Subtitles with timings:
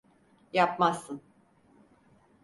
[0.53, 1.21] Yapmazsın.